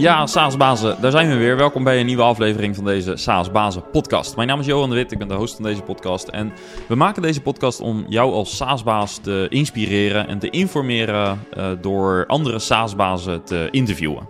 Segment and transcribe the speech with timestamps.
[0.00, 1.56] Ja, SaaS-bazen, daar zijn we weer.
[1.56, 4.36] Welkom bij een nieuwe aflevering van deze SaaS-bazen podcast.
[4.36, 6.28] Mijn naam is Johan de Wit, ik ben de host van deze podcast.
[6.28, 6.52] En
[6.88, 12.24] we maken deze podcast om jou als SaaS-baas te inspireren en te informeren uh, door
[12.26, 14.28] andere SaaS-bazen te interviewen.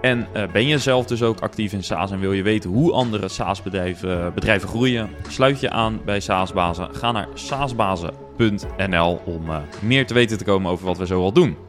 [0.00, 2.92] En uh, ben je zelf dus ook actief in SaaS en wil je weten hoe
[2.92, 5.10] andere SaaS-bedrijven bedrijven groeien?
[5.28, 6.88] Sluit je aan bij SaaS-bazen.
[6.94, 9.42] Ga naar saasbazen.nl om
[9.80, 11.61] meer te weten te komen over wat we zo al doen.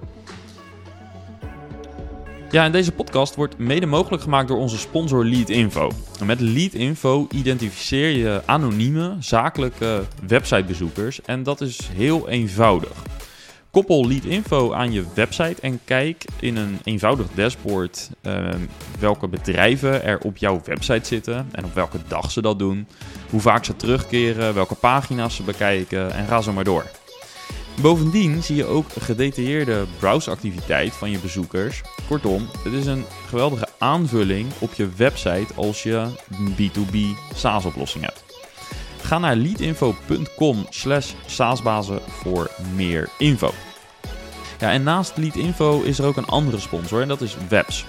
[2.54, 5.92] Ja, en deze podcast wordt mede mogelijk gemaakt door onze sponsor Leadinfo.
[6.26, 12.92] Met Leadinfo identificeer je anonieme zakelijke websitebezoekers en dat is heel eenvoudig.
[13.72, 18.50] Koppel Leadinfo aan je website en kijk in een eenvoudig dashboard uh,
[19.00, 22.88] welke bedrijven er op jouw website zitten en op welke dag ze dat doen,
[23.30, 26.86] hoe vaak ze terugkeren, welke pagina's ze bekijken en ga zo maar door.
[27.82, 31.82] Bovendien zie je ook gedetailleerde browseactiviteit van je bezoekers.
[32.08, 36.98] Kortom, het is een geweldige aanvulling op je website als je een B2B
[37.36, 38.24] SaaS-oplossing hebt.
[39.02, 43.52] Ga naar leadinfo.com slash saasbazen voor meer info.
[44.64, 47.86] Ja, en naast Leadinfo is er ook een andere sponsor en dat is Webs.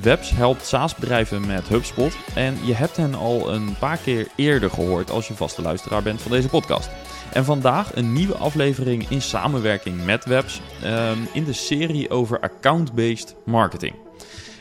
[0.00, 5.10] Webs helpt SaaS-bedrijven met HubSpot en je hebt hen al een paar keer eerder gehoord
[5.10, 6.90] als je vaste luisteraar bent van deze podcast.
[7.32, 13.36] En vandaag een nieuwe aflevering in samenwerking met Webs um, in de serie over account-based
[13.44, 13.94] marketing.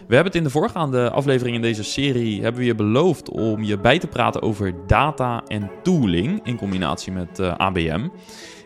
[0.07, 3.63] We hebben het in de voorgaande aflevering in deze serie hebben we je beloofd om
[3.63, 8.07] je bij te praten over data en tooling in combinatie met uh, ABM.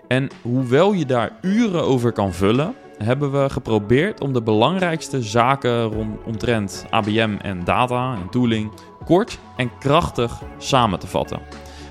[0.07, 5.83] En hoewel je daar uren over kan vullen, hebben we geprobeerd om de belangrijkste zaken
[5.83, 8.71] rondomtrent ABM en data en tooling
[9.05, 11.39] kort en krachtig samen te vatten.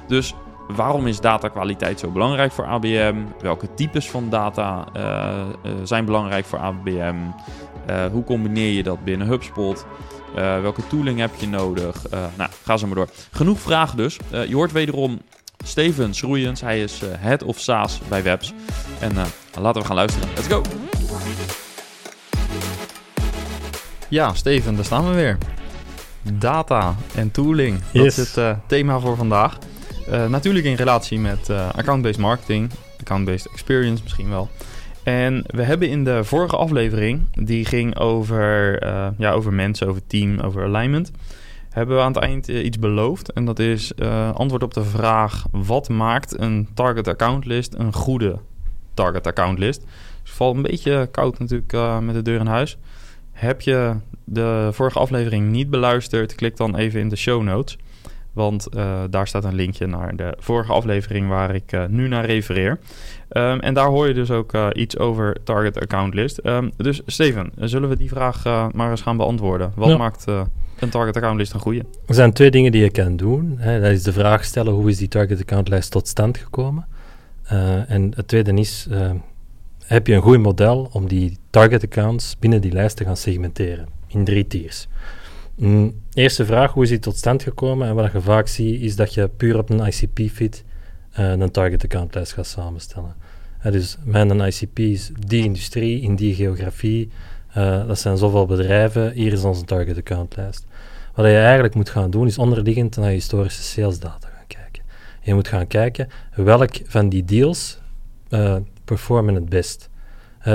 [0.07, 0.35] Dus
[0.69, 3.17] waarom is datakwaliteit zo belangrijk voor ABM?
[3.41, 7.15] Welke types van data uh, uh, zijn belangrijk voor ABM?
[7.91, 9.87] Uh, hoe combineer je dat binnen HubSpot?
[10.35, 12.07] welke tooling heb je nodig?
[12.37, 13.09] nou, ga zo maar door.
[13.31, 14.19] Genoeg vragen dus.
[14.49, 15.21] je hoort wederom
[15.65, 16.61] Steven Schroeiens.
[16.61, 18.53] Hij is Head of SaaS bij Webs.
[19.01, 19.13] En
[19.61, 20.29] laten we gaan luisteren.
[20.35, 20.86] Let's go!
[24.09, 25.39] Ja, Steven, daar staan we weer.
[26.33, 27.79] Data en tooling.
[27.93, 28.19] Dat Yes.
[28.19, 29.59] is het eh, thema voor vandaag.
[30.11, 34.49] Eh, natuurlijk in relatie met eh, account-based marketing, account-based experience misschien wel.
[35.03, 38.79] En we hebben in de vorige aflevering, die ging over,
[39.19, 41.11] ja, over mensen, over team, over alignment,
[41.71, 43.33] hebben we aan het eind iets beloofd.
[43.33, 43.93] En dat is
[44.35, 48.39] antwoord op de vraag: wat maakt een target account list een goede
[48.95, 49.81] target account list?
[49.81, 49.89] Dus
[50.23, 52.77] het valt een beetje koud natuurlijk met de deur in huis.
[53.37, 57.79] Heb je de vorige aflevering niet beluisterd, klik dan even in de show notes.
[58.33, 62.25] Want eh, daar staat een linkje naar de vorige aflevering waar ik eh, nu naar
[62.25, 62.79] refereer.
[63.31, 66.41] Um, en daar hoor je dus ook uh, iets over Target Account List.
[66.45, 69.73] Um, dus Steven, zullen we die vraag maar eens gaan beantwoorden?
[69.75, 69.97] Wat Ja.
[69.97, 70.25] maakt
[70.79, 71.85] een Target Account List een goede?
[72.07, 73.55] Er zijn twee dingen die je kan doen.
[73.59, 73.81] Hè.
[73.81, 76.87] Dat is de vraag stellen, hoe is die target account lijst tot stand gekomen?
[77.89, 79.11] En het tweede is, uh,
[79.87, 83.89] heb je een goed model om die target accounts binnen die lijst te gaan segmenteren
[84.07, 84.87] in drie tiers?
[85.55, 87.89] Mm, eerste vraag, hoe is die tot stand gekomen?
[87.89, 90.65] En wat je vaak ziet, is dat je puur op een ICP-fit
[91.19, 93.15] uh, een target account lijst gaat samenstellen.
[93.67, 97.11] Uh, dus mijn ICP is die industrie, in die geografie,
[97.57, 100.67] uh, dat zijn zoveel bedrijven, hier is onze target account lijst.
[101.15, 104.83] Wat je eigenlijk moet gaan doen, is onderliggend naar historische sales data gaan kijken.
[105.21, 107.79] Je moet gaan kijken welk van die deals
[108.87, 109.89] performen het best.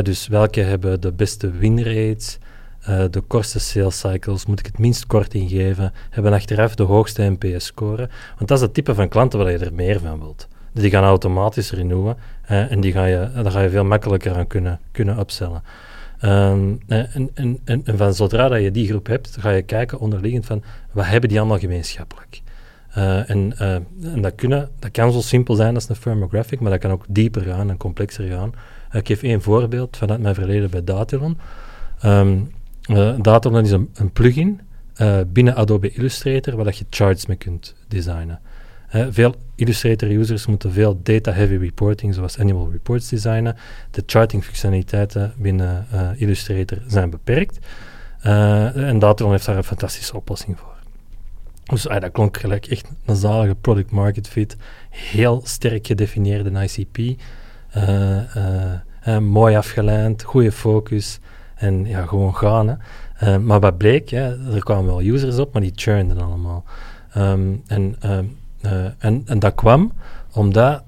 [0.01, 2.37] Dus welke hebben de beste win rates,
[2.89, 7.35] uh, de kortste sales cycles, moet ik het minst kort ingeven, hebben achteraf de hoogste
[7.39, 8.09] NPS-score.
[8.35, 10.47] Want dat is het type van klanten waar je er meer van wilt.
[10.73, 14.79] Die gaan automatisch renewen en die ga je, daar ga je veel makkelijker aan kunnen,
[14.91, 15.63] kunnen upsellen.
[16.23, 19.99] Um, en, en, en, en, van zodra dat je die groep hebt, ga je kijken
[19.99, 22.41] onderliggend van wat hebben die allemaal gemeenschappelijk.
[22.97, 23.73] Uh, en, uh,
[24.13, 24.39] en dat,
[24.79, 27.77] dat kan zo simpel zijn als een firmographic, maar dat kan ook dieper gaan en
[27.77, 28.53] complexer gaan.
[28.91, 31.37] Ik geef één voorbeeld vanuit mijn verleden bij Datalon.
[32.05, 32.51] Um,
[33.21, 34.61] Datalon is een, een plugin
[35.27, 38.39] binnen Adobe Illustrator waar dat je charts mee kunt designen.
[39.09, 43.55] veel Illustrator-users moeten veel data-heavy reporting, zoals annual reports, designen.
[43.91, 45.85] De charting-functionaliteiten binnen
[46.15, 47.59] Illustrator zijn beperkt.
[48.21, 50.70] En Datalon heeft daar een fantastische oplossing voor.
[51.71, 54.57] Dus uh, dat klonk gelijk echt een zalige product market fit.
[54.89, 57.21] Heel sterk gedefinieerde ICP.
[59.21, 61.19] mooi afgeleid, goede focus.
[61.55, 62.79] En ja, gewoon gaan.
[63.13, 63.39] Hè.
[63.39, 66.63] maar wat bleek, er kwamen wel users op, maar die churneden allemaal.
[67.17, 68.17] Um, en uh,
[68.97, 69.91] en, en, dat kwam
[70.31, 70.83] omdat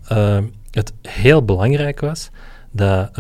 [0.72, 2.30] het heel belangrijk was
[2.72, 3.12] dat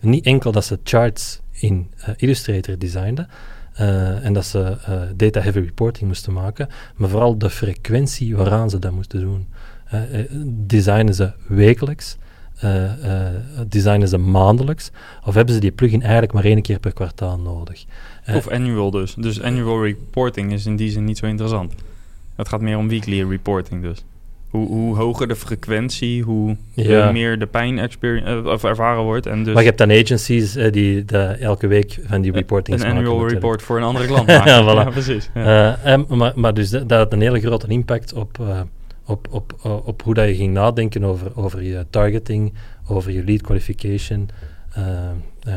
[0.00, 3.26] niet enkel dat ze charts in Illustrator designde,
[3.72, 8.78] eh, en dat ze eh, data-heavy reporting moesten maken, maar vooral de frequentie waaraan ze
[8.78, 9.46] dat moesten doen.
[9.84, 10.00] Eh,
[10.46, 12.16] designen ze wekelijks?
[13.68, 14.90] designen ze maandelijks?
[15.24, 17.84] Of hebben ze die plugin eigenlijk maar één keer per kwartaal nodig?
[18.34, 19.14] Of annual dus.
[19.14, 21.74] Dus annual reporting is in die zin niet zo interessant.
[22.36, 24.04] Het gaat meer om weekly reporting dus.
[24.52, 27.06] Hoe, hoe hoger de frequentie, hoe Ja.
[27.06, 29.26] eh, meer de pijn eh, of ervaren wordt.
[29.26, 32.82] En dus maar je hebt dan agencies eh, die de, elke week van die reportings
[32.82, 34.52] een annual report voor een andere klant maken.
[34.52, 34.84] Ja, voilà.
[34.86, 35.30] Ja, precies.
[35.34, 35.78] Ja.
[35.84, 38.60] Eh, en, maar, maar dus dat, had een hele grote impact op, eh,
[39.06, 42.52] op, op, eh, op hoe dat je ging nadenken over, over je targeting,
[42.88, 44.28] over je lead qualification.
[44.72, 44.84] eh,
[45.42, 45.54] eh,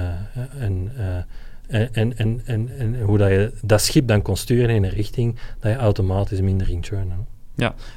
[0.59, 4.69] en, eh, en, en, en, en, en hoe dat je dat schip dan kon sturen
[4.75, 7.33] in een richting dat je automatisch minder ging churnen.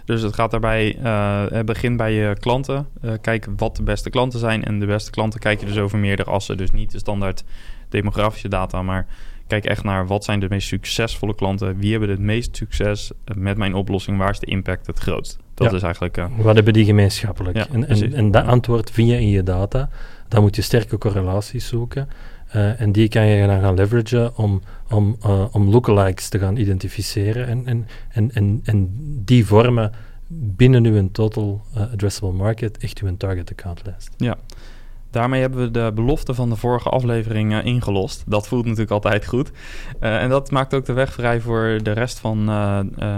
[0.05, 2.87] Dus het gaat daarbij, eh het begint bij je klanten.
[3.00, 4.64] Eh, kijk wat de beste klanten zijn.
[4.64, 6.56] En de beste klanten kijk je dus over meerdere assen.
[6.56, 7.44] Dus niet de standaard
[7.88, 9.06] demografische data, maar
[9.46, 11.78] kijk echt naar wat zijn de meest succesvolle klanten.
[11.78, 14.19] Wie hebben het meest succes met mijn oplossing?
[14.19, 15.38] Waar is de impact het grootst?
[15.55, 15.76] Dat Ja.
[15.76, 16.16] is eigenlijk...
[16.16, 17.56] eh, Wat hebben die gemeenschappelijk?
[17.56, 19.88] Ja, en, en, en dat antwoord vind je in je data.
[20.28, 22.08] Dan moet je sterke correlaties zoeken.
[22.48, 24.60] Eh, en die kan je dan gaan leveragen om,
[24.90, 27.46] om, eh, om lookalikes te gaan identificeren.
[27.46, 28.88] En, en, en, en, en
[29.24, 29.92] die vormen
[30.28, 34.14] binnen uw total eh, addressable market echt uw target accountlijst.
[35.10, 38.24] Daarmee hebben we de belofte van de vorige aflevering ingelost.
[38.26, 39.50] Dat voelt natuurlijk altijd goed.
[40.00, 42.38] En dat maakt ook de weg vrij voor de rest van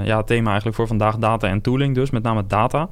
[0.05, 1.95] ja, het thema eigenlijk voor vandaag data en tooling.
[1.95, 2.89] Dus met name data.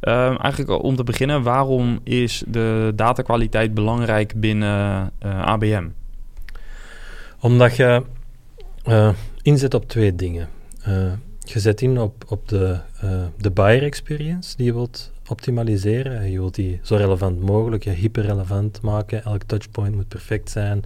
[0.00, 5.88] Ehm, eigenlijk om te beginnen, waarom is de datakwaliteit belangrijk binnen eh, ABM?
[7.40, 8.02] Omdat je
[8.82, 9.10] eh,
[9.42, 10.48] inzet op twee dingen.
[10.82, 12.78] Eh, je zet in op, op de,
[13.36, 16.18] de buyer experience die je wilt optimaliseren.
[16.18, 19.24] En je wilt die zo relevant mogelijk, ja, hyperrelevant maken.
[19.24, 20.84] Elk touchpoint moet perfect zijn.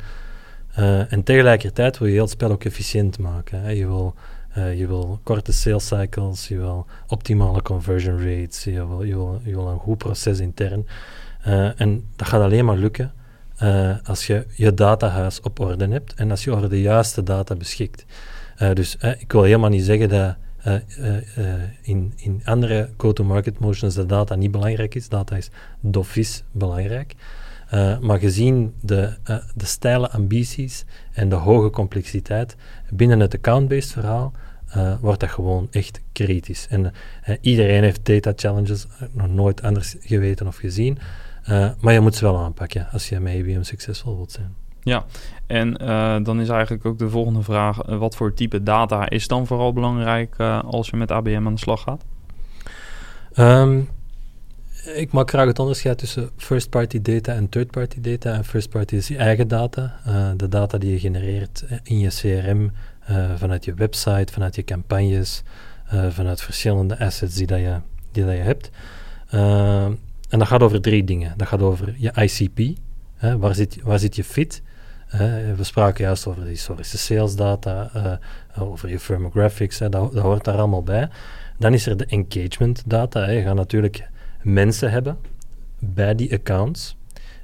[1.08, 3.76] En tegelijkertijd wil je heel het spel ook efficiënt maken.
[3.76, 4.14] Je, wil,
[4.54, 9.56] eh, je wil korte sales cycles, je wil optimale conversion rates, je wil, je je
[9.56, 10.86] een goed proces intern.
[11.42, 13.12] Eh, en dat gaat alleen maar lukken
[13.56, 17.54] eh, als je je datahuis op orde hebt en als je over de juiste data
[17.54, 18.04] beschikt.
[18.74, 20.36] Dus ik wil helemaal niet zeggen dat
[21.82, 25.08] in, in andere go-to-market motions de data niet belangrijk is.
[25.08, 25.50] Data is
[25.80, 27.14] dofis belangrijk.
[28.00, 32.56] Maar gezien de, eh, de steile ambities en de hoge complexiteit
[32.90, 34.32] binnen het account-based verhaal,
[34.74, 36.66] eh, wordt dat gewoon echt kritisch.
[36.70, 36.92] En
[37.22, 40.98] eh, iedereen heeft data challenges, eh, nog nooit anders geweten of gezien.
[41.44, 44.54] Eh, maar je moet ze wel aanpakken als je met IBM succesvol wilt zijn.
[44.84, 45.04] Ja,
[45.46, 49.28] en eh, dan is eigenlijk ook de volgende vraag: eh, wat voor type data is
[49.28, 52.04] dan vooral belangrijk eh, als je met ABM aan de slag gaat?
[53.32, 53.80] Ehm,
[54.94, 58.32] ik maak graag het onderscheid tussen first-party data en third-party data.
[58.32, 62.08] En first-party is je eigen data, eh, de data die je genereert eh, in je
[62.08, 62.70] CRM, eh,
[63.36, 65.42] vanuit je website, vanuit je campagnes,
[65.86, 67.80] eh, vanuit verschillende assets die, dat je,
[68.12, 68.70] die dat je hebt.
[69.30, 69.92] Ehm,
[70.28, 71.34] en dat gaat over drie dingen.
[71.36, 72.76] Dat gaat over je ICP,
[73.14, 74.62] hè, waar, zit, waar zit je fit?
[75.08, 75.20] Eh,
[75.56, 80.44] we spraken juist over de historische sales data, eh, over je firmographics, dat, dat hoort
[80.44, 81.08] daar allemaal bij.
[81.58, 83.24] Dan is er de engagement data.
[83.24, 83.30] Hè.
[83.30, 84.08] Je gaat natuurlijk
[84.42, 85.18] mensen hebben
[85.78, 86.96] bij die accounts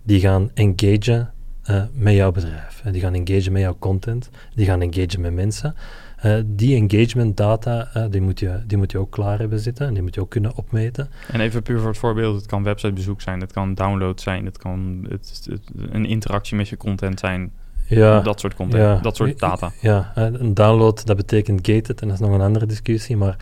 [0.03, 1.31] die gaan engagen
[1.63, 2.81] eh, met jouw bedrijf.
[2.85, 5.75] En die gaan engagen met jouw content, die gaan engagen met mensen.
[6.17, 9.87] Eh, die engagement data, eh, die, moet je, die moet je ook klaar hebben zitten
[9.87, 11.09] en die moet je ook kunnen opmeten.
[11.33, 14.59] En even puur voor het voorbeeld: het kan websitebezoek zijn, het kan download zijn, het
[14.59, 17.53] kan het, het- een interactie met je content zijn.
[17.87, 18.99] Ja, dat soort content, ja.
[18.99, 19.73] dat soort data.
[19.81, 23.37] Ja, eh, een download, dat betekent gated en dat is nog een andere discussie, maar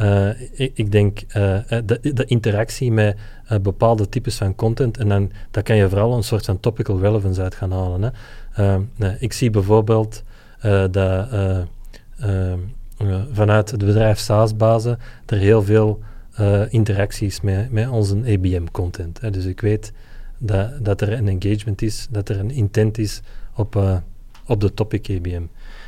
[0.00, 3.16] eh, ik, ik denk eh, de, de interactie met
[3.62, 7.42] bepaalde types van content en dan daar kan je vooral een soort van topical relevance
[7.42, 8.02] uit gaan halen.
[8.02, 8.10] Hè.
[8.52, 10.22] Eh, nee, ik zie bijvoorbeeld
[10.60, 11.62] dat eh, eh,
[12.18, 16.00] eh, vanuit het bedrijf SaaS-bazen er heel veel
[16.68, 19.32] interacties met, met onze ABM-content.
[19.32, 19.92] Dus ik weet
[20.38, 23.20] dat, dat er een engagement is, dat er een intent is
[23.54, 24.02] op,
[24.46, 25.42] op de topic ABM.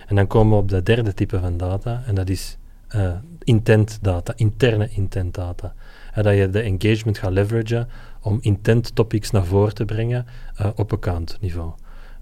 [0.07, 2.59] En dan komen we op dat derde type van data, en dat is
[2.93, 3.13] eh,
[3.45, 5.75] intent data, interne intent data.
[6.13, 7.89] En dat je de engagement gaat leveragen
[8.21, 11.71] om intent topics naar voren te brengen eh, op account niveau.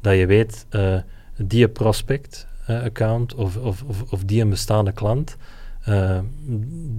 [0.00, 0.96] Dat je weet, eh,
[1.36, 5.36] die prospect account of, of, of, of die een bestaande klant,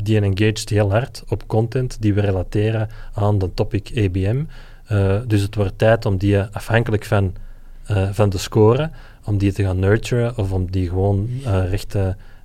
[0.04, 4.44] die engaged heel hard op content die we relateren aan de topic ABM.
[5.28, 7.34] Dus het wordt tijd om die afhankelijk van,
[8.12, 8.90] van de score,
[9.26, 11.72] om die te gaan nurturen of om die gewoon eh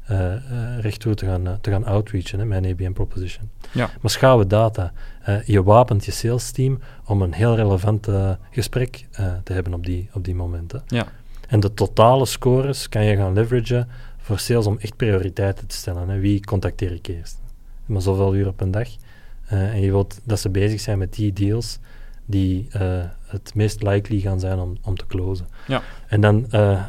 [0.06, 2.92] recht, eh, eh, eh, recht toe te gaan, eh, te gaan outreachen, hè, mijn ABM
[2.92, 3.50] proposition.
[3.72, 3.90] Ja.
[4.00, 4.92] Maar schouwen data.
[5.44, 8.08] Je wapent je sales team om een heel relevant
[8.50, 9.06] gesprek
[9.44, 10.82] te hebben op die, op die momenten.
[10.86, 11.06] Ja.
[11.48, 16.08] En de totale scores kan je gaan leveragen voor sales om echt prioriteiten te stellen.
[16.08, 16.18] Hè.
[16.18, 17.38] Wie contacteer ik eerst?
[17.86, 18.88] Maar zoveel uur op een dag.
[19.52, 21.78] Uh, en je wilt dat ze bezig zijn met die deals
[22.26, 22.82] die uh,
[23.26, 25.46] het meest likely gaan zijn om, om te closen.
[25.66, 25.82] Ja.
[26.06, 26.84] En dan uh,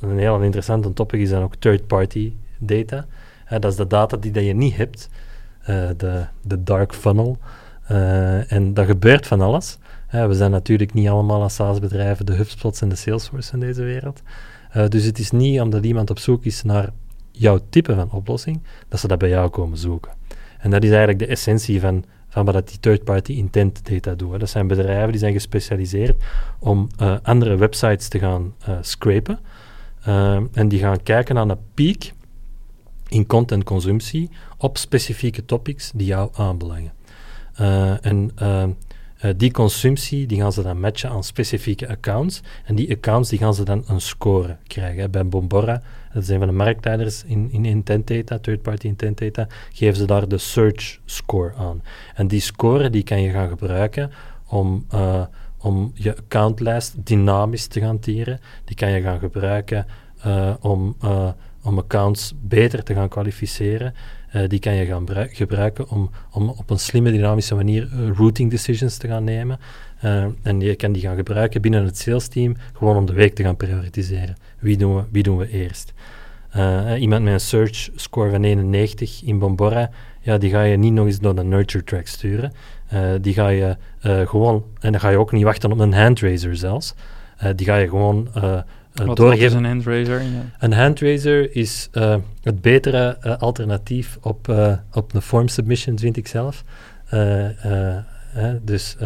[0.00, 3.06] een heel interessante topic is dan ook third-party data.
[3.48, 5.08] dat is de data die dat je niet hebt,
[5.96, 7.38] de, de dark funnel.
[8.48, 9.78] en dat gebeurt van alles.
[10.10, 14.22] we zijn natuurlijk niet allemaal als SaaS-bedrijven de HubSpots en de Salesforce in deze wereld.
[14.88, 16.88] dus het is niet omdat iemand op zoek is naar
[17.30, 20.12] jouw type van oplossing, dat ze dat bij jou komen zoeken.
[20.58, 24.38] En dat is eigenlijk de essentie van, van wat die third-party intent data doen.
[24.38, 26.22] Dat zijn bedrijven die zijn gespecialiseerd
[26.58, 29.38] om uh, andere websites te gaan uh, scrapen.
[30.08, 32.12] Uh, en die gaan kijken naar een piek
[33.08, 36.92] in contentconsumptie op specifieke topics die jou aanbelangen.
[38.00, 38.30] en
[39.36, 42.42] die consumptie die gaan ze dan matchen aan specifieke accounts.
[42.64, 45.10] En die accounts die gaan ze dan een score krijgen.
[45.10, 45.82] Bij Bombora
[46.12, 50.28] dat een van de marktleiders in, in intent data, third-party intent data, geven ze daar
[50.28, 51.82] de search score aan.
[52.14, 54.10] En die score die kan je gaan gebruiken
[54.48, 55.22] om, uh,
[55.58, 58.40] om je accountlijst dynamisch te gaan tieren.
[58.64, 59.86] Die kan je gaan gebruiken
[60.26, 61.28] uh, om, uh,
[61.62, 63.94] om accounts beter te gaan kwalificeren.
[64.48, 69.08] Die kan je gaan gebruiken om, om op een slimme, dynamische manier routing decisions te
[69.08, 69.58] gaan nemen.
[70.42, 73.42] en je kan die gaan gebruiken binnen het sales team, gewoon om de week te
[73.42, 74.36] gaan prioritiseren.
[74.58, 75.92] Wie doen we, wie doen we eerst?
[76.98, 81.06] Iemand met een search score van 91 in Bombora, ja, die ga je niet nog
[81.06, 82.52] eens door de nurture track sturen.
[83.20, 86.94] Die ga je gewoon, en dan ga je ook niet wachten op een handraiser zelfs.
[87.56, 88.28] die ga je gewoon
[89.06, 89.42] wat, doorgeven.
[89.42, 90.22] Wat is een handraiser?
[90.22, 90.44] Ja.
[90.58, 91.88] Een handraiser is
[92.42, 94.54] het betere alternatief op,
[94.92, 96.64] op een form submission, vind ik zelf.
[98.62, 98.96] dus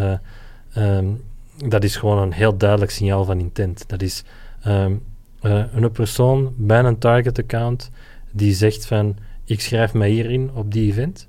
[0.77, 1.23] um,
[1.67, 3.85] dat is gewoon een heel duidelijk signaal van intent.
[3.89, 4.25] Dat is...
[4.67, 5.03] Um,
[5.45, 7.91] uh, een persoon bij een target account
[8.31, 11.29] die zegt van ik schrijf mij hierin op die event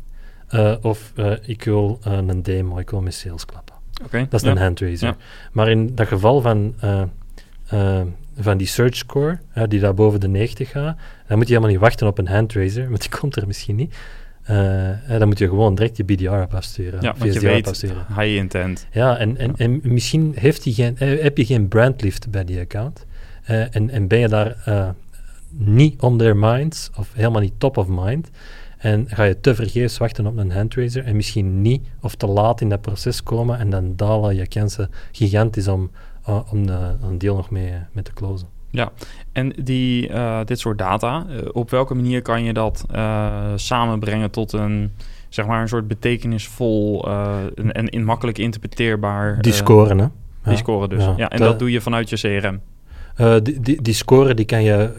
[0.49, 3.75] uh, of uh, ik wil een demo, ik wil mijn sales klappen.
[4.03, 4.51] Okay, dat is ja.
[4.51, 5.07] een handraiser.
[5.07, 5.15] Ja.
[5.51, 6.75] Maar in dat geval van,
[8.37, 11.83] van die search score, die daar boven de 90 gaat, dan moet je helemaal niet
[11.83, 13.95] wachten op een handraiser, want die komt er misschien niet.
[15.07, 17.01] dan moet je gewoon direct je BDR op afsturen.
[17.01, 18.05] Ja, want je weet, afsturen.
[18.07, 18.87] high intent.
[18.91, 23.05] Ja, en, en, en misschien heeft die geen, heb je geen brandlift bij die account.
[23.49, 24.89] Uh, en, en ben je daar uh,
[25.49, 28.29] niet on their minds, of helemaal niet top of mind,
[28.77, 32.61] en ga je te vergeefs wachten op een handraiser en misschien niet of te laat
[32.61, 35.91] in dat proces komen en dan dalen je kansen gigantisch om,
[36.29, 38.47] uh, om de, een deel nog mee, mee te closen.
[38.69, 38.91] Ja,
[39.31, 40.11] en die,
[40.45, 42.85] dit soort data, op welke manier kan je dat
[43.55, 44.91] samenbrengen tot een,
[45.29, 47.07] zeg maar, een soort betekenisvol
[47.55, 49.41] en, en in makkelijk interpreteerbaar...
[49.41, 50.07] Die scoren, hè?
[50.43, 51.13] Die scoren dus, ja.
[51.17, 52.61] ja en dat, dat doe je vanuit je CRM?
[53.43, 54.93] Die, die, die, score die kan je,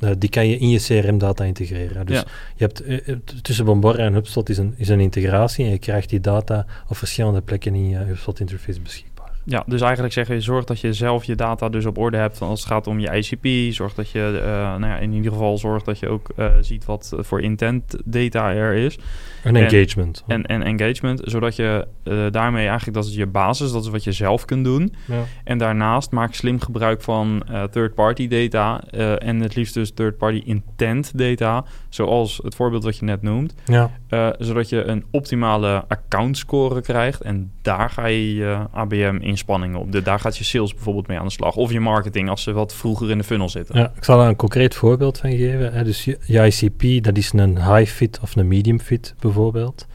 [0.00, 2.06] uh, die kan je in je CRM-data integreren.
[2.06, 2.24] Dus ja.
[2.56, 6.20] je hebt tussen Bombora en HubSpot is een, is een integratie en je krijgt die
[6.20, 9.15] data op verschillende plekken in je HubSpot-interface beschikbaar.
[9.48, 12.40] Ja, dus eigenlijk zeggen je, zorg dat je zelf je data dus op orde hebt
[12.40, 13.74] als het gaat om je ICP.
[13.74, 16.84] Zorg dat je, uh, nou ja, in ieder geval zorg dat je ook uh, ziet
[16.84, 18.98] wat voor intent data er is.
[19.42, 20.24] En, engagement.
[20.26, 24.04] En, en engagement, zodat je uh, daarmee eigenlijk, dat is je basis, dat is wat
[24.04, 24.94] je zelf kunt doen.
[25.06, 25.22] Ja.
[25.44, 28.84] En daarnaast maak slim gebruik van third-party data
[29.18, 33.54] en het liefst dus third-party intent data, zoals het voorbeeld wat je net noemt.
[33.64, 33.90] Ja.
[34.38, 39.35] zodat je een optimale account score krijgt en daar ga je je ABM in
[39.74, 39.92] op.
[39.92, 41.56] De, daar gaat je sales bijvoorbeeld mee aan de slag.
[41.56, 43.78] Of je marketing als ze wat vroeger in de funnel zitten.
[43.78, 45.72] Ja, ik zal daar een concreet voorbeeld van geven.
[45.72, 45.84] Hè.
[45.84, 49.86] Dus je, je ICP, dat is een high fit of een medium fit bijvoorbeeld.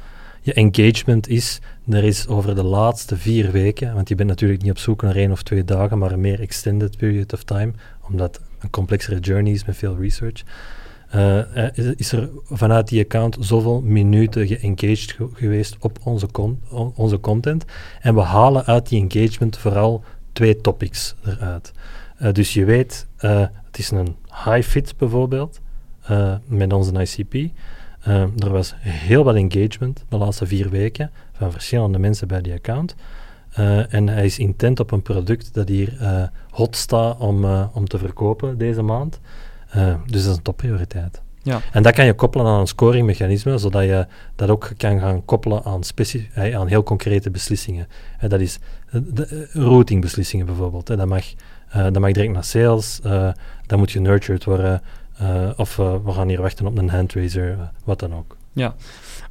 [0.42, 4.72] Je engagement is, er is over de laatste vier weken, want je bent natuurlijk niet
[4.72, 7.72] op zoek naar één of twee dagen, maar een meer extended period of time,
[8.02, 10.44] omdat een complexere journey is met veel research.
[11.16, 16.28] Uh, is er vanuit die account zoveel minuten geengaged geweest op onze,
[16.96, 17.66] onze content.
[18.02, 20.04] En we halen uit die engagement vooral
[20.34, 21.72] twee topics eruit.
[22.22, 24.16] Uh, dus je weet, het is een
[24.46, 25.60] high fit bijvoorbeeld,
[26.46, 27.52] met onze ICP.
[28.38, 32.96] er was heel wat engagement de laatste vier weken van verschillende mensen bij die account.
[33.90, 35.94] en hij is intent op een product dat hier
[36.50, 39.20] hot staat om, om te verkopen deze maand.
[39.76, 41.22] Uh, dus dat is een topprioriteit.
[41.44, 41.62] Ja.
[41.72, 45.64] En dat kan je koppelen aan een scoringmechanisme, zodat je dat ook kan gaan koppelen
[45.64, 45.82] aan,
[46.34, 47.88] eh, aan heel concrete beslissingen.
[48.24, 48.60] Uh, dat is
[48.92, 50.88] de, routingbeslissingen bijvoorbeeld.
[50.88, 51.24] Dat, mag,
[51.74, 53.00] dat mag direct naar sales,
[53.66, 54.82] dat moet genurtured worden,
[55.56, 58.38] of we gaan hier wachten op een handraiser, wat dan ook.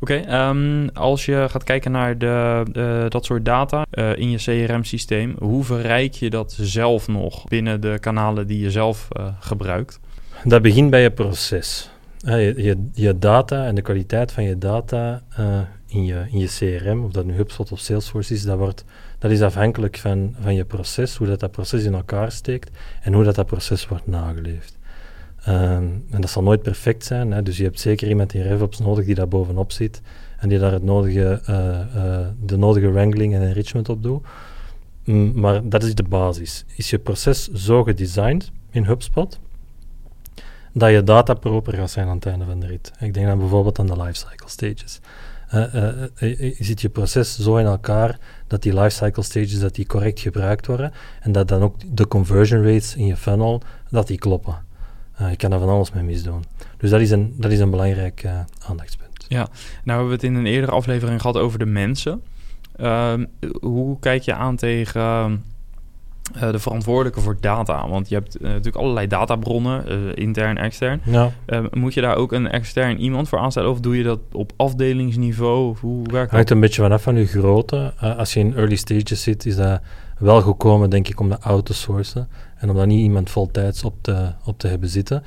[0.00, 4.36] Oké, ehm, als je gaat kijken naar de, eh, dat soort data eh, in je
[4.36, 10.00] CRM-systeem, hoe verrijk je dat zelf nog binnen de kanalen die je zelf eh, gebruikt?
[10.44, 11.90] Dat begint bij je proces.
[12.16, 16.46] Je, je, je data en de kwaliteit van je data eh, in, je, in je
[16.46, 18.84] CRM, of dat nu HubSpot of Salesforce is, dat, wordt,
[19.18, 22.70] dat is afhankelijk van, van je proces, hoe dat, dat proces in elkaar steekt
[23.02, 24.78] en hoe dat, dat proces wordt nageleefd.
[25.44, 28.78] Ehm, en dat zal nooit perfect zijn, hè, dus je hebt zeker iemand in RevOps
[28.78, 30.00] nodig die daar bovenop zit
[30.38, 34.26] en die daar het nodige, eh, eh, de nodige wrangling en enrichment op doet.
[35.04, 36.64] Mm, maar dat is de basis.
[36.76, 39.40] Is je proces zo gedesigned in HubSpot
[40.72, 42.92] dat je data proper gaat zijn aan het einde van de rit.
[42.98, 45.00] Ik denk dan bijvoorbeeld aan de lifecycle stages.
[45.48, 49.74] Eh, eh, eh, je ziet je proces zo in elkaar dat die lifecycle stages dat
[49.74, 54.06] die correct gebruikt worden en dat dan ook de conversion rates in je funnel dat
[54.06, 54.68] die kloppen.
[55.30, 56.44] je kan daar van alles mee misdoen.
[56.76, 58.26] Dus dat is een, dat is een belangrijk
[58.66, 59.24] aandachtspunt.
[59.28, 59.48] Ja,
[59.84, 62.22] nou hebben we het in een eerdere aflevering gehad over de mensen.
[62.76, 63.24] Ehm,
[63.60, 65.32] hoe kijk je aan tegen uh,
[66.32, 67.88] de verantwoordelijke voor data?
[67.88, 71.00] Want je hebt uh, natuurlijk allerlei databronnen, uh, intern, extern.
[71.04, 71.30] Ja.
[71.72, 73.70] moet je daar ook een extern iemand voor aanstellen?
[73.70, 75.76] Of doe je dat op afdelingsniveau?
[75.80, 77.92] Hoe werkt Hangt een beetje vanaf van je grootte.
[78.16, 79.80] als je in early stages zit, is dat
[80.18, 82.28] wel gekomen, denk ik, om dat out te sourcen.
[82.56, 85.22] En om daar niet iemand voltijds op te, op te hebben zitten.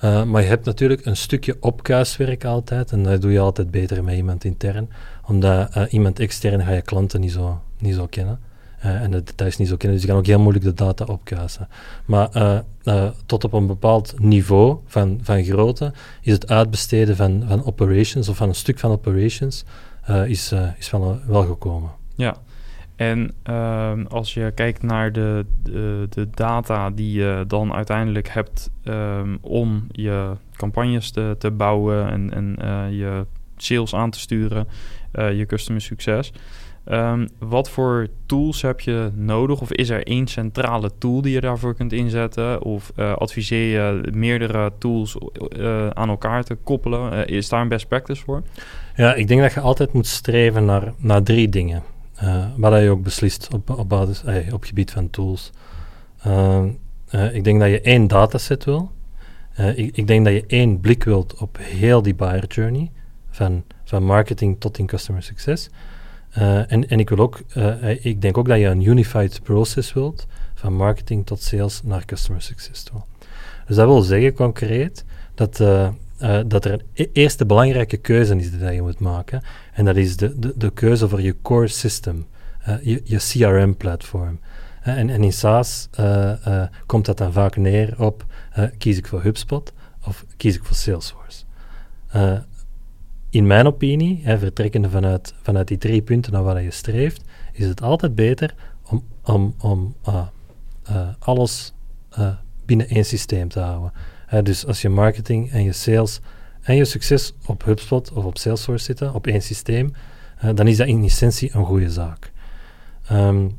[0.00, 2.92] maar je hebt natuurlijk een stukje opkuiswerk altijd.
[2.92, 4.88] En dat doe je altijd beter met iemand intern.
[5.26, 8.38] Omdat iemand extern ga je klanten niet zo, niet zo kennen.
[8.84, 9.98] Uh, en de details niet zo kennen.
[9.98, 11.68] Dus je kan ook heel moeilijk de data opkuisen.
[12.04, 17.44] Maar uh, uh, tot op een bepaald niveau van, van grootte is het uitbesteden van,
[17.46, 19.64] van operations of van een stuk van operations
[20.26, 21.90] is, is wel, wel gekomen.
[22.16, 22.36] Ja,
[22.96, 25.46] en ehm, als je kijkt naar de,
[26.10, 32.32] de, data die je dan uiteindelijk hebt um, om je campagnes te, te bouwen en,
[32.32, 32.56] en
[32.94, 34.68] je sales aan te sturen,
[35.12, 36.32] je customer succes.
[36.90, 39.60] Um, wat voor tools heb je nodig?
[39.60, 42.62] Of is er één centrale tool die je daarvoor kunt inzetten?
[42.62, 45.16] Of uh, adviseer je meerdere tools
[45.56, 47.12] uh, aan elkaar te koppelen?
[47.12, 48.42] Uh, is daar een best practice voor?
[48.96, 51.82] Ja, ik denk dat je altijd moet streven naar, naar drie dingen.
[52.56, 55.52] wat je ook beslist op, op, basis, op gebied van tools.
[56.22, 56.68] Ehm,
[57.32, 58.90] ik denk dat je één dataset wil.
[59.74, 62.90] Ik, ik, denk dat je één blik wilt op heel die buyer journey.
[63.30, 65.70] Van, van marketing tot in customer success.
[66.38, 69.92] Uh, en, en ik wil ook, uh, ik denk ook dat je een unified process
[69.92, 73.00] wilt, van marketing tot sales naar customer success toe.
[73.66, 75.88] Dus dat wil zeggen concreet dat, uh,
[76.46, 79.42] dat er een e-, eerste belangrijke keuze is die je moet maken.
[79.72, 82.26] En dat is de, de, de keuze voor je core system,
[82.82, 84.40] je, je CRM-platform.
[84.82, 85.88] en, en in SaaS
[86.86, 88.24] komt dat dan vaak neer op,
[88.78, 89.72] kies ik voor HubSpot
[90.06, 91.44] of kies ik voor Salesforce
[93.30, 97.66] in mijn opinie, hè, vertrekkende vanuit, vanuit die drie punten naar waar je streeft, is
[97.66, 100.26] het altijd beter om, om, om uh,
[100.90, 101.72] uh, alles
[102.18, 102.28] uh,
[102.64, 103.92] binnen één systeem te houden.
[104.44, 106.20] dus als je marketing en je sales
[106.62, 109.92] en je succes op HubSpot of op Salesforce zitten, op één systeem,
[110.54, 112.32] dan is dat in essentie een goede zaak.
[113.12, 113.56] Um,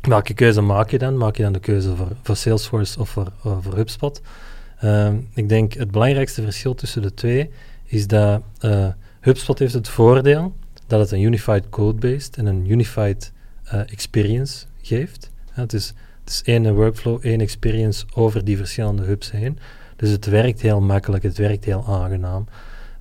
[0.00, 1.16] welke keuze maak je dan?
[1.16, 4.20] Maak je dan de keuze voor, voor Salesforce of voor, voor HubSpot?
[4.84, 7.50] Um, ik denk het belangrijkste verschil tussen de twee
[7.84, 8.86] is dat uh,
[9.20, 10.54] HubSpot heeft het voordeel
[10.86, 13.32] dat het een unified codebase en een unified
[13.66, 15.30] uh, experience geeft.
[15.50, 19.58] Het, is, het is één workflow, één experience over die verschillende hubs heen.
[19.96, 22.46] Dus het werkt heel makkelijk, het werkt heel aangenaam.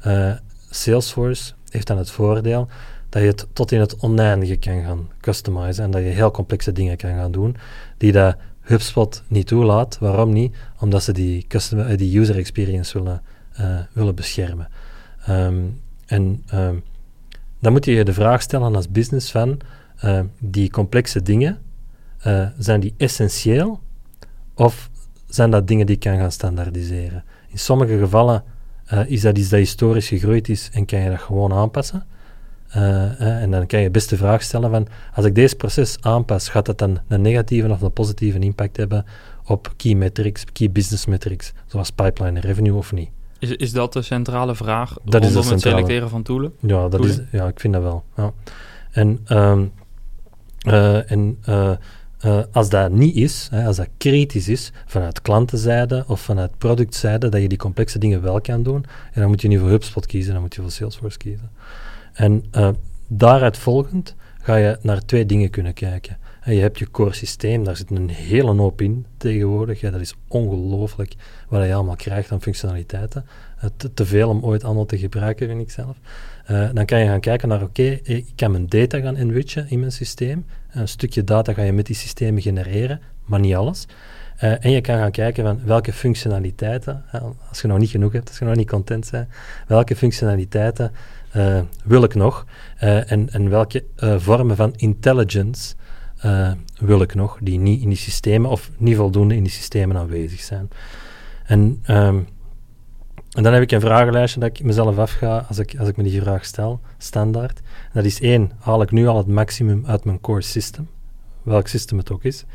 [0.08, 0.34] Uh,
[0.70, 2.68] Salesforce heeft dan het voordeel
[3.10, 6.72] dat je het tot in het oneindige kan gaan customizen en dat je heel complexe
[6.72, 7.56] dingen kan gaan doen
[7.98, 9.98] die dat HubSpot niet toelaat.
[10.00, 10.56] Waarom niet?
[10.80, 11.48] Omdat ze die,
[11.96, 13.22] die user experience willen
[13.60, 14.68] uh, willen beschermen.
[15.30, 16.84] Um, en um,
[17.60, 19.60] dan moet je je de vraag stellen als business van
[20.06, 21.58] uh, die complexe dingen,
[22.28, 23.80] uh, zijn die essentieel
[24.54, 24.90] of
[25.28, 27.24] zijn dat dingen die ik kan gaan standaardiseren?
[27.48, 28.44] In sommige gevallen
[29.08, 32.06] is dat iets dat historisch gegroeid is en kan je dat gewoon aanpassen.
[33.18, 36.66] en dan kan je best de vraag stellen van, als ik deze proces aanpas, gaat
[36.66, 39.06] dat dan een negatieve of een positieve impact hebben
[39.46, 43.10] op key metrics, key business metrics, zoals pipeline revenue of niet?
[43.44, 46.54] Is, is dat de centrale vraag dat is het selecteren van toolen?
[46.60, 48.04] Ja, dat Is, ja ik vind dat wel.
[48.18, 48.34] Ja.
[48.92, 49.72] En, um,
[50.68, 51.72] uh, en uh,
[52.26, 57.30] uh, als dat niet is, hè, als dat kritisch is vanuit klantenzijde of vanuit productzijde,
[57.30, 60.06] dat je die complexe dingen wel kan doen, en dan moet je niet voor HubSpot
[60.06, 61.50] kiezen, dan moet je voor Salesforce kiezen.
[62.14, 62.44] En
[63.08, 66.18] daaruit volgend ga je naar twee dingen kunnen kijken.
[66.44, 69.80] En je hebt je core systeem, daar zit een hele hoop in tegenwoordig.
[69.80, 71.16] Ja, dat is ongelooflijk
[71.50, 73.26] wat je allemaal krijgt aan functionaliteiten.
[73.94, 75.98] Te, veel om ooit allemaal te gebruiken, vind ik zelf.
[76.52, 79.80] Uh, dan kan je gaan kijken naar, oké, ik kan mijn data gaan enrichen in
[79.80, 80.46] mijn systeem.
[80.72, 83.88] Een stukje data ga je met die systemen genereren, maar niet alles.
[84.44, 87.06] Uh, en je kan gaan kijken van welke functionaliteiten,
[87.50, 89.28] als je nog niet genoeg hebt, als je nog niet content bent,
[89.68, 90.92] welke functionaliteiten
[91.36, 92.46] uh, wil ik nog
[92.78, 93.84] en, en welke
[94.18, 95.76] vormen van intelligence
[96.80, 100.40] wil ik nog, die niet in die systemen of niet voldoende in die systemen aanwezig
[100.40, 100.70] zijn.
[101.46, 102.28] En um,
[103.34, 106.04] en dan heb ik een vragenlijstje dat ik mezelf afga als ik, als ik me
[106.04, 107.62] die vraag stel, standaard.
[107.94, 110.90] Dat is één, haal ik nu al het maximum uit mijn core system,
[111.42, 112.46] welk systeem het ook is.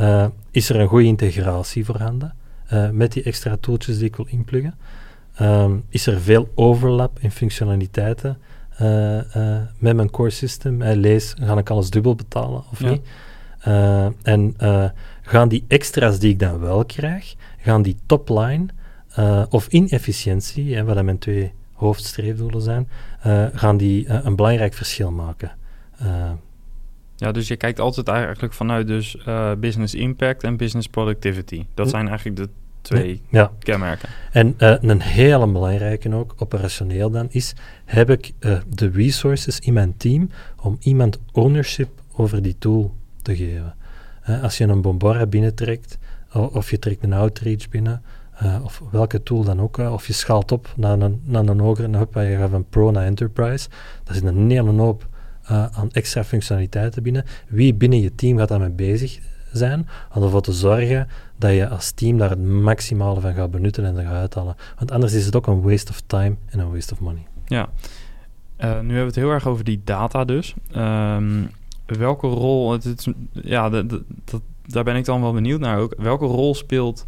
[0.00, 2.34] Uh, is er een goede integratie voorhanden
[2.72, 4.74] uh, met die extra tooltjes die ik wil inpluggen?
[5.40, 8.38] Um, is er veel overlap in functionaliteiten
[8.82, 9.20] uh,
[9.78, 10.82] met mijn core system?
[10.82, 12.90] lees, ga ik alles dubbel betalen of ja.
[12.90, 13.02] niet?
[14.22, 14.54] en
[15.22, 18.66] gaan die extra's die ik dan wel krijg, gaan die topline
[19.50, 22.88] of inefficiëntie, wat mijn twee hoofdstreefdoelen zijn,
[23.54, 25.52] gaan die een belangrijk verschil maken.
[27.16, 29.16] ja, dus je kijkt altijd eigenlijk vanuit dus
[29.58, 31.66] business impact en business productivity.
[31.74, 32.48] Dat zijn eigenlijk de
[32.84, 33.52] twee ja.
[33.58, 34.08] kenmerken.
[34.32, 38.32] En een hele belangrijke ook, operationeel dan, is, heb ik
[38.68, 40.30] de resources in mijn team
[40.62, 43.74] om iemand ownership over die tool te geven.
[44.42, 45.98] als je een Bombora binnentrekt,
[46.32, 48.02] of je trekt een outreach binnen,
[48.62, 52.14] of welke tool dan ook, of je schaalt op naar een, naar een hogere hub,
[52.14, 53.68] je gaat van Pro naar Enterprise.
[54.04, 55.06] Daar zit een hele hoop
[55.72, 57.24] aan extra functionaliteiten binnen.
[57.48, 59.18] Wie binnen je team gaat daarmee bezig
[59.58, 63.84] zijn, om ervoor te zorgen dat je als team daar het maximale van gaat benutten
[63.84, 64.56] en er gaat uithalen.
[64.78, 67.26] Want anders is het ook een waste of time en een waste of money.
[67.46, 67.68] Ja,
[68.58, 70.54] nu hebben we het heel erg over die data dus.
[70.76, 71.50] Um,
[71.86, 74.02] welke rol, het, het, ja, dat,
[74.66, 75.94] daar ben ik dan wel benieuwd naar ook.
[75.98, 77.06] Welke rol speelt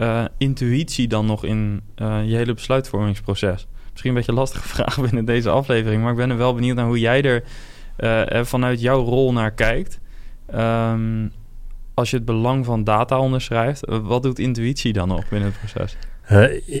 [0.00, 3.66] uh, intuïtie dan nog in uh, je hele besluitvormingsproces?
[3.90, 6.76] Misschien een beetje een lastige vraag binnen deze aflevering, maar ik ben er wel benieuwd
[6.76, 10.00] naar hoe jij er vanuit jouw rol naar kijkt.
[10.54, 11.32] Um,
[12.00, 15.96] als je het belang van data onderschrijft, wat doet intuïtie dan nog binnen het proces?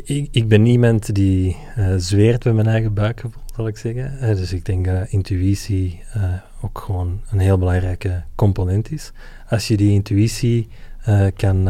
[0.04, 1.56] ik, ik, ben niemand die
[1.96, 4.36] zweert bij mijn eigen buikgevoel, zal ik zeggen.
[4.36, 6.02] dus ik denk dat intuïtie
[6.60, 9.12] ook gewoon een heel belangrijke component is.
[9.48, 10.68] Als je die intuïtie
[11.36, 11.68] kan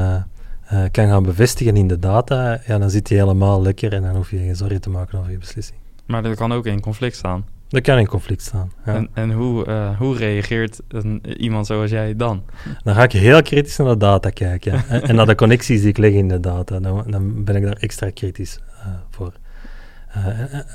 [0.72, 4.16] uh, kan gaan bevestigen in de data, ja, dan zit je helemaal lekker en dan
[4.16, 5.78] hoef je geen zorgen te maken over je beslissing.
[6.06, 7.44] Maar dat kan ook in conflict staan.
[7.70, 8.72] Dat kan in conflict staan.
[8.86, 8.94] Ja.
[8.94, 12.42] En, en hoe, uh, hoe reageert een, iemand zoals jij dan?
[12.82, 15.88] Dan ga ik heel kritisch naar de data kijken en, en, naar de connecties die
[15.88, 16.80] ik leg in de data.
[16.80, 19.32] Dan, dan ben ik daar extra kritisch uh, voor.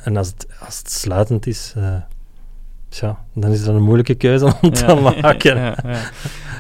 [0.04, 1.74] en als het, als het sluitend is,
[2.90, 5.58] Tja, dan is dat een moeilijke keuze om te maken.
[5.64, 6.00] Ja, ja,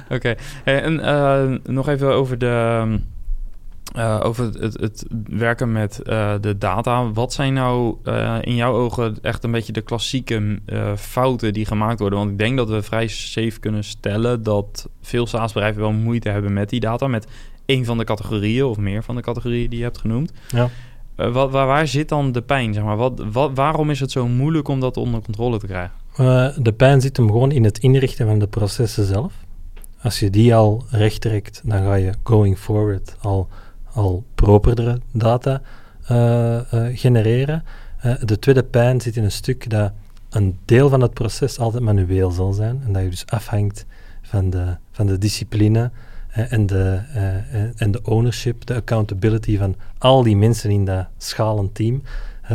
[0.10, 0.38] Oké, okay.
[0.64, 3.00] en nog even over de,
[3.98, 7.12] uh, over het, het, werken met uh, de data.
[7.12, 10.60] Wat zijn nou uh, in jouw ogen echt een beetje de klassieke
[10.98, 12.20] fouten die gemaakt worden?
[12.20, 16.54] Want ik denk dat we vrij safe kunnen stellen dat veel SaaS-bedrijven wel moeite hebben
[16.54, 17.08] met die data.
[17.08, 17.28] Met
[17.66, 20.32] één van de categorieën of meer van de categorieën die je hebt genoemd.
[20.48, 20.70] Ja.
[21.16, 22.74] Wat, waar, waar, zit dan de pijn?
[22.74, 22.98] Zeg maar?
[22.98, 26.04] wat, wat, waarom is het zo moeilijk om dat onder controle te krijgen?
[26.64, 29.34] de pijn zit hem gewoon in het inrichten van de processen zelf.
[30.02, 33.48] Als je die al recht trekt, dan ga je going forward al
[33.96, 35.62] al properdere data
[36.12, 37.64] uh, uh, genereren.
[38.06, 39.92] Uh, de tweede pijn zit in een stuk dat
[40.30, 43.86] een deel van het proces altijd manueel zal zijn en dat je dus afhangt
[44.22, 45.92] van de, van de discipline
[46.30, 47.00] en, de,
[47.76, 52.02] en de ownership, de accountability van al die mensen in dat schalend team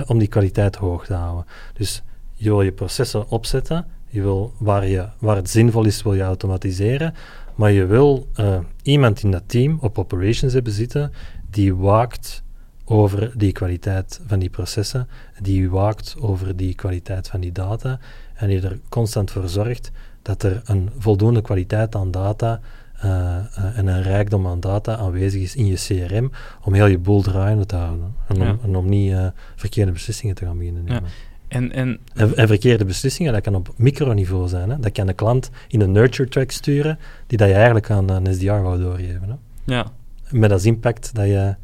[0.06, 1.44] om die kwaliteit hoog te houden.
[1.72, 2.02] Dus
[2.34, 6.22] je wil je processen opzetten, je wil, waar, je, waar het zinvol is, wil je
[6.22, 7.14] automatiseren.
[7.60, 11.12] Maar je wil uh, iemand in dat team op operations hebben zitten
[11.50, 12.42] die waakt
[12.84, 15.08] over die kwaliteit van die processen,
[15.40, 17.98] die waakt over die kwaliteit van die data
[18.34, 19.90] en die er constant voor zorgt
[20.22, 22.60] dat er een voldoende kwaliteit aan data
[22.96, 26.30] uh, uh, en een rijkdom aan data aanwezig is in je CRM
[26.64, 29.16] om heel je boel draaiende te houden en om, en om niet
[29.56, 31.02] verkeerde beslissingen te gaan beginnen nemen.
[31.02, 31.08] Ja.
[31.50, 34.70] En, en, en, verkeerde beslissingen, dat kan op microniveau zijn.
[34.70, 34.78] Hè?
[34.78, 38.34] Dat kan de klant in een nurture track sturen, die dat je eigenlijk aan een
[38.34, 39.28] SDR wou doorgeven.
[39.28, 39.34] Hè?
[39.74, 39.86] Ja.
[40.30, 41.54] Met als impact dat je,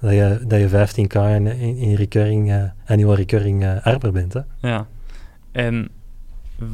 [0.00, 4.32] dat je, dat je 15k in, in, recurring, uh, annual recurring uh, arbor bent.
[4.32, 4.40] Hè?
[4.60, 4.86] Ja.
[5.52, 5.88] En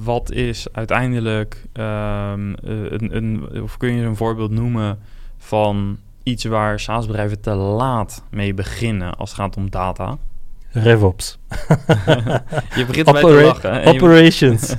[0.05, 4.99] wat is uiteindelijk, um, een, een, of kun je een voorbeeld noemen
[5.39, 10.19] van iets waar SaaS-bedrijven te laat mee beginnen als het gaat om data?
[10.71, 11.39] RevOps.
[12.77, 13.85] je begint Opera te lachen.
[13.85, 14.75] Operations.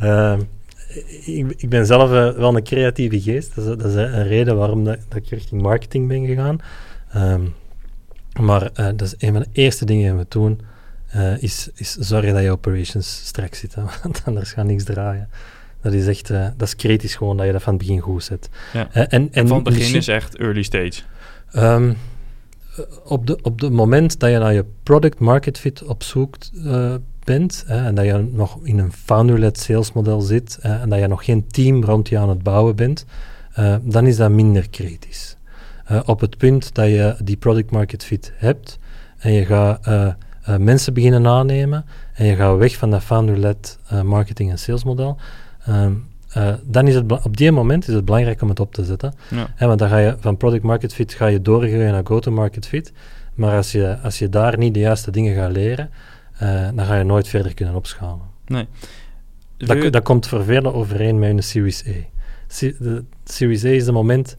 [0.00, 0.38] uh,
[1.24, 3.54] ik, ik ben zelf eh, wel een creatieve geest.
[3.54, 6.58] Dat is, dat is een reden waarom dat, dat ik richting marketing ben gegaan.
[7.12, 7.42] Ehm,
[8.40, 10.60] maar uh, dat is een van de eerste dingen die we doen,
[11.38, 13.74] is, is zorgen dat je operations strak zit.
[14.02, 15.28] Want anders gaat niks draaien.
[15.82, 18.24] Dat is echt, uh, dat is kritisch gewoon dat je dat van het begin goed
[18.24, 18.48] zet.
[18.72, 18.88] Ja.
[18.92, 21.02] en, en, van het begin is echt early stage.
[21.56, 21.96] Um,
[23.04, 26.36] op, de, op het moment dat je naar je product market fit op zoek
[27.24, 31.24] bent hè, en dat je nog in een founder-led salesmodel zit en dat je nog
[31.24, 33.04] geen team rond je aan het bouwen bent,
[33.82, 35.36] dan is dat minder kritisch.
[36.04, 38.78] Op het punt dat je die product market fit hebt
[39.18, 40.16] en je gaat
[40.58, 45.16] mensen beginnen aannemen en je gaat weg van dat founder-led marketing en salesmodel,
[46.32, 49.14] ehm, dan is het op die moment is het belangrijk om het op te zetten.
[49.30, 49.66] Ja.
[49.66, 52.92] want dan ga je van product market fit ga je doorgroeien naar go-to-market fit.
[53.34, 55.90] Maar als je, als je daar niet de juiste dingen gaat leren,
[56.74, 58.26] dan ga je nooit verder kunnen opschalen.
[58.46, 58.66] Nee.
[59.56, 61.92] Dat, dat komt voor velen overeen met een Series A.
[62.58, 64.36] de Series A is het moment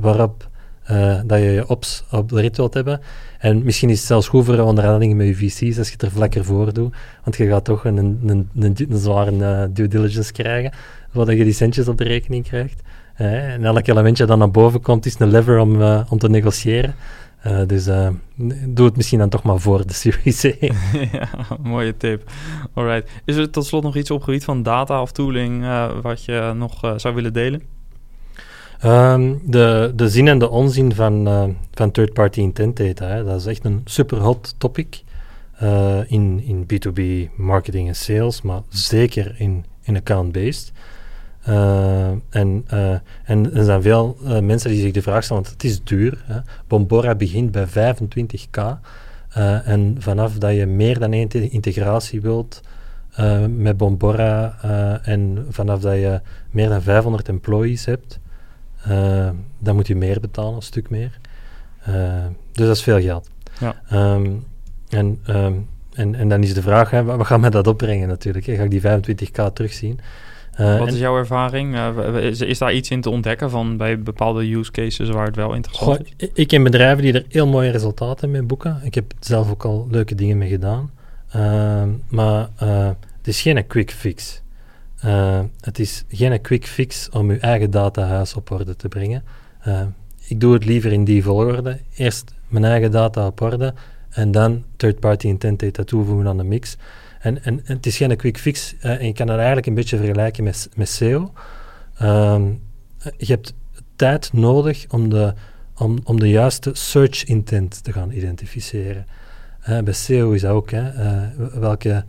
[0.00, 0.48] waarop
[0.90, 3.00] uh, dat je je ops op de rit wilt hebben.
[3.38, 6.10] En misschien is het zelfs goed voor onderhandelingen met je VC's als je het er
[6.10, 6.94] vlakker voor doet.
[7.24, 10.72] Want je gaat toch een, een, een, zware uh, due diligence krijgen,
[11.12, 12.82] voordat je die centjes op de rekening krijgt.
[13.20, 16.94] Uh, en elk elementje dat naar boven komt, is een lever om, om te negociëren.
[17.66, 17.84] dus
[18.68, 20.52] doe het misschien dan toch maar voor de Series A.
[21.12, 21.28] ja,
[21.62, 22.30] mooie tip.
[22.74, 23.10] Alright.
[23.24, 25.66] Is er tot slot nog iets op gebied van data of tooling
[26.02, 27.77] wat je nog zou willen delen?
[28.84, 33.40] Um, de, de zin en de onzin van, uh, van third-party intent data, hè, dat
[33.40, 35.02] is echt een super hot topic
[35.62, 40.72] uh, in, in B2B marketing en sales, maar zeker in, in account-based.
[41.48, 42.64] Uh, en,
[43.24, 46.24] en er zijn veel mensen die zich de vraag stellen, want het is duur.
[46.24, 46.40] Hè.
[46.66, 48.62] Bombora begint bij 25k.
[49.64, 52.60] en vanaf dat je meer dan één integratie wilt
[53.56, 54.58] met Bombora
[55.02, 58.20] en vanaf dat je meer dan 500 employees hebt,
[58.88, 61.18] uh, dan moet je meer betalen, een stuk meer.
[61.88, 63.30] Uh, dus dat is veel geld.
[63.60, 63.82] Ja.
[64.14, 64.44] Um,
[64.88, 68.46] en, um, en, en dan is de vraag, hè, wat gaan we dat opbrengen natuurlijk?
[68.46, 68.56] Hè?
[68.56, 70.00] Ga ik die 25k terugzien?
[70.60, 71.76] Uh, wat is jouw ervaring?
[72.20, 75.54] Is, is, daar iets in te ontdekken van bij bepaalde use cases waar het wel
[75.54, 76.28] interessant Goh, is?
[76.34, 78.80] Ik ken bedrijven die er heel mooie resultaten mee boeken.
[78.82, 80.90] Ik heb zelf ook al leuke dingen mee gedaan.
[81.30, 84.42] Ehm, maar het is geen quick fix.
[85.04, 89.24] Uh, het is geen quick fix om je eigen datahuis op orde te brengen.
[89.66, 89.82] Uh,
[90.26, 91.78] ik doe het liever in die volgorde.
[91.96, 93.74] Eerst mijn eigen data op orde
[94.10, 96.76] en dan third-party intent data toevoegen aan de mix.
[97.20, 98.74] En, en, het is geen quick fix.
[98.74, 101.32] Uh, en je kan het eigenlijk een beetje vergelijken met, met SEO.
[101.96, 102.52] Ehm,
[103.16, 103.54] je hebt
[103.96, 105.34] tijd nodig om de,
[105.76, 109.06] om, om de juiste search intent te gaan identificeren.
[109.84, 110.90] bij SEO is dat ook, hè,
[111.60, 112.04] welke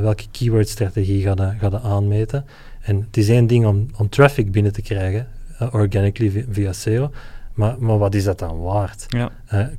[0.00, 2.44] welke keyword-strategie gaat je aanmeten.
[2.80, 5.26] En het is één ding om, om traffic binnen te krijgen,
[5.72, 7.10] organically via SEO,
[7.54, 9.06] maar, maar wat is dat dan waard?
[9.08, 9.30] Ja.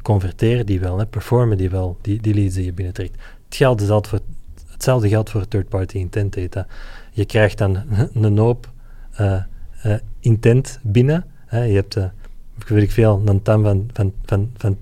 [0.01, 3.15] converteren die wel, hè, performen die wel, die, die leads die je binnentrekt.
[3.45, 4.19] Het geldt dus voor,
[4.71, 6.67] hetzelfde geldt voor third-party intent data.
[7.11, 7.77] Je krijgt dan
[8.13, 8.69] een hoop
[10.19, 11.25] intent binnen.
[11.45, 11.63] Hè.
[11.63, 11.97] Je hebt
[12.67, 14.77] weet ik veel, een TAM van, van, van, van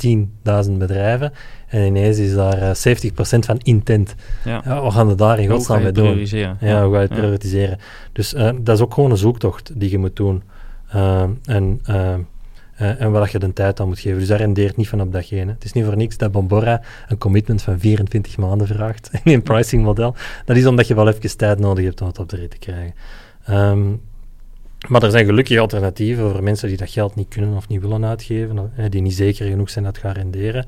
[0.67, 1.31] 10.000 bedrijven.
[1.67, 4.15] En ineens is daar uh, eh, 70% van intent.
[4.45, 4.61] Ja.
[4.65, 4.81] ja.
[4.81, 6.19] wat gaan we daar in godsnaam mee doen?
[6.25, 7.77] Ja, ja, hoe ga je het prioritiseren?
[8.11, 10.43] Dus uh, dat is ook gewoon een zoektocht die je moet doen.
[10.95, 11.81] Uh, en,
[12.75, 14.19] en waar je de tijd aan moet geven.
[14.19, 15.51] Dus daar rendeert niet van op datgene.
[15.51, 19.43] Het is niet voor niks dat Bombora een commitment van 24 maanden vraagt in een
[19.43, 20.15] pricing model.
[20.45, 22.57] Dat is omdat je wel even tijd nodig hebt om het op de rit te
[22.57, 22.93] krijgen.
[23.49, 24.01] Um,
[24.87, 28.05] maar er zijn gelukkig alternatieven voor mensen die dat geld niet kunnen of niet willen
[28.05, 30.65] uitgeven, die niet zeker genoeg zijn dat het gaat renderen.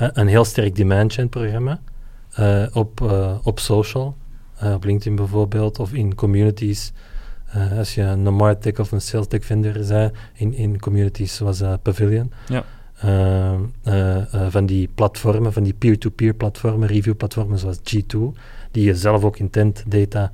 [0.00, 1.80] Uh, een heel sterk demand gen programma
[2.38, 4.16] uh, op, uh, op social,
[4.74, 6.92] op LinkedIn bijvoorbeeld, of in communities.
[7.76, 12.32] als je een MarTech of een SalesTech vendor bent, in, in communities zoals Pavilion.
[12.48, 12.64] Ja.
[14.50, 18.18] van die platformen, van die peer-to-peer platformen, review platformen zoals G2,
[18.70, 20.30] die je zelf ook intent data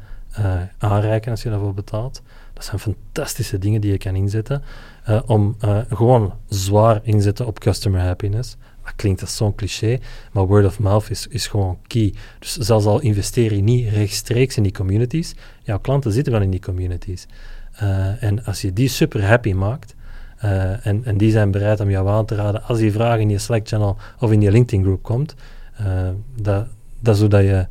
[0.79, 2.23] aanreiken als je daarvoor betaalt.
[2.59, 4.63] Dat zijn fantastische dingen die je kan inzetten
[5.09, 8.57] uh, om uh, gewoon zwaar inzetten op customer happiness.
[8.85, 9.99] Dat klinkt als zo'n cliché,
[10.33, 12.15] maar word of mouth is, is gewoon key.
[12.39, 16.51] Dus zelfs al investeer je niet rechtstreeks in die communities, jouw klanten zitten wel in
[16.51, 17.27] die communities.
[17.83, 19.95] Uh, en als je die super happy maakt,
[20.83, 23.39] en, en die zijn bereid om jou aan te raden als die vraag in je
[23.39, 25.35] Slack-channel of in je LinkedIn-groep komt,
[26.35, 26.67] dat,
[27.01, 27.67] dat zodat je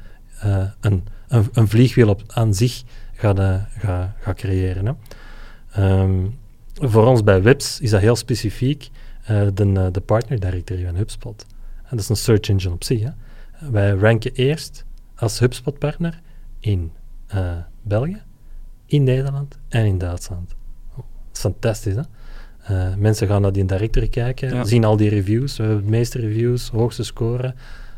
[0.80, 2.84] een, een, een vliegwiel op, aan zich
[3.18, 4.86] gaat, uh, ga, ga creëren.
[4.86, 6.02] Hè.
[6.02, 6.38] Um,
[6.74, 8.90] voor ons bij Webs is dat heel specifiek
[9.32, 11.46] uh, de, uh, de partner directory van HubSpot.
[11.78, 13.02] En dat is een search engine op zich.
[13.04, 13.10] Hè.
[13.72, 16.20] Wij ranken eerst als HubSpot partner
[16.60, 16.92] in
[17.82, 18.22] België,
[18.86, 20.56] in Nederland en in Duitsland.
[20.96, 22.02] Dat is fantastisch, hè?
[22.62, 24.64] Eh, mensen gaan naar die directory kijken, Ja.
[24.64, 25.58] zien al die reviews.
[25.58, 27.54] We hebben de meeste reviews, hoogste score.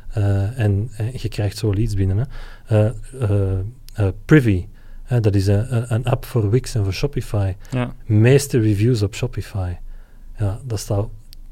[0.10, 2.18] eh, en, en je krijgt zo leads binnen.
[2.18, 2.26] Hè.
[2.66, 2.92] Eh,
[3.30, 3.60] eh,
[3.94, 4.68] eh, Privy,
[5.10, 7.54] hè, dat is een, een- app voor Wix en voor Shopify.
[7.72, 9.72] Ja, Meeste reviews op Shopify.
[10.38, 11.06] Ja, dat staat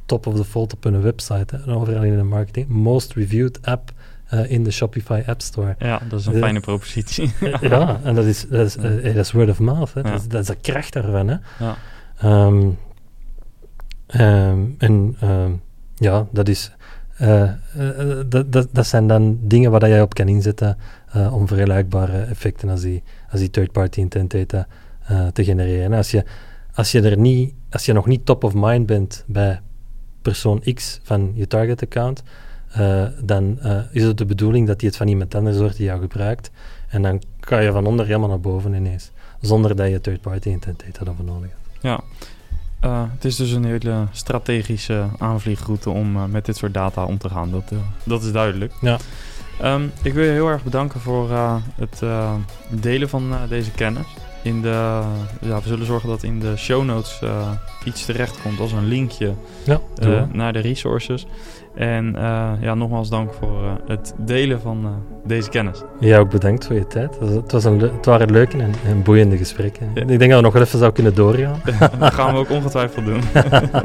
[0.05, 1.55] top of the fold op hun website.
[1.55, 2.67] Hè, en overal in de marketing.
[2.67, 3.91] Most reviewed app
[4.27, 5.75] eh, in de Shopify App Store.
[5.79, 6.39] ja dat is een Ja.
[6.39, 7.33] fijne propositie.
[7.61, 8.81] ja, en dat is, dat is, Ja.
[8.81, 9.93] eh, dat is word of mouth.
[9.93, 9.99] Hè.
[10.01, 10.11] Ja.
[10.11, 11.27] Dat, is, dat is de kracht daarvan.
[11.27, 11.35] Hè.
[11.59, 11.75] ja.
[12.17, 12.67] Ehm,
[14.07, 15.51] ehm, en ehm,
[15.95, 16.71] ja, dat is.
[17.17, 17.51] eh, eh,
[18.29, 22.21] dat, dat, dat zijn dan dingen waar dat jij op kan inzetten eh, om vergelijkbare
[22.21, 24.67] effecten als die, als die third-party intent data
[25.05, 25.83] eh, te genereren.
[25.83, 26.23] En als je,
[26.73, 29.61] als, je er niet, als je nog niet top of mind bent bij
[30.21, 32.23] persoon X van je target account,
[32.71, 33.59] eh, dan
[33.91, 36.51] is het de bedoeling dat hij het van iemand anders hoort die jou gebruikt.
[36.89, 39.11] En dan kan je van onder helemaal naar boven ineens.
[39.41, 41.77] Zonder dat je third-party intent data daarvoor nodig hebt.
[41.81, 41.99] Ja.
[43.13, 47.51] Het is dus een hele strategische aanvliegroute om met dit soort data om te gaan.
[47.51, 47.71] Dat,
[48.03, 48.73] dat is duidelijk.
[48.81, 48.97] Ja.
[49.61, 52.33] Ehm, ik wil je heel erg bedanken voor eh, het eh,
[52.69, 54.05] delen van eh, deze kennis.
[54.41, 55.01] In de,
[55.41, 57.21] ja, we zullen zorgen dat in de show notes
[57.83, 59.79] iets terecht komt als een linkje Ja,
[60.31, 61.27] naar de resources.
[61.75, 62.15] En
[62.61, 65.83] ja, nogmaals dank voor het delen van deze kennis.
[65.99, 67.19] Jij ook bedankt voor je tijd.
[67.19, 69.91] Het, was, een, het waren leuke en, en boeiende gesprekken.
[69.93, 70.01] Ja.
[70.01, 71.61] Ik denk dat we nog wel even zou kunnen doorgaan.
[71.99, 73.21] dat gaan we ook ongetwijfeld doen.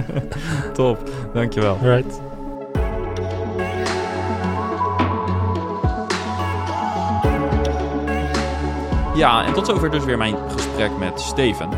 [0.72, 1.78] Top, dankjewel.
[1.82, 2.20] Right.
[9.14, 11.68] Ja, en tot zover dus weer mijn gesprek met Steven.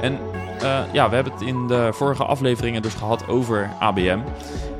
[0.00, 0.18] En
[0.60, 4.18] eh, ja, we hebben het in de vorige afleveringen dus gehad over ABM.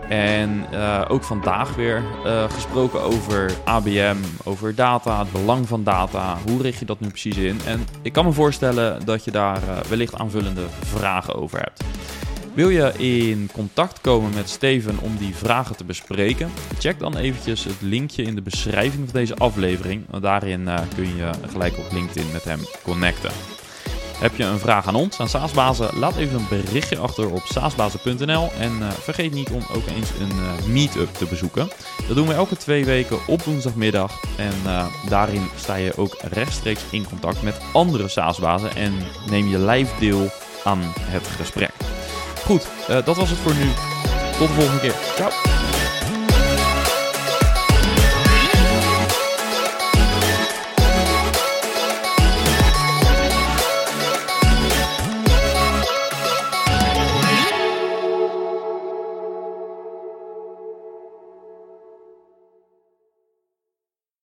[0.08, 6.36] En eh, ook vandaag weer eh, gesproken over ABM, over data, het belang van data.
[6.46, 7.60] Hoe richt je dat nu precies in?
[7.66, 11.84] En ik kan me voorstellen dat je daar wellicht aanvullende vragen over hebt.
[12.60, 16.50] Wil je in contact komen met Steven om die vragen te bespreken?
[16.78, 20.04] Check dan eventjes het linkje in de beschrijving van deze aflevering.
[20.10, 23.30] Want Daarin eh, kun je gelijk op LinkedIn met hem connecten.
[24.18, 25.98] Heb je een vraag aan ons, aan Saasbazen?
[25.98, 28.50] Laat even een berichtje achter op saasbazen.nl.
[28.58, 31.68] En eh, vergeet niet om ook eens een eh, meetup te bezoeken.
[32.06, 34.20] Dat doen we elke twee weken op woensdagmiddag.
[34.36, 34.54] En
[35.08, 38.76] daarin sta je ook rechtstreeks in contact met andere Saasbazen.
[38.76, 38.92] En
[39.30, 40.28] neem je live deel
[40.64, 41.99] aan het gesprek.
[42.50, 43.72] Goed, eh, dat was het voor nu.
[44.38, 44.94] Tot de volgende keer.
[45.14, 45.59] Ciao.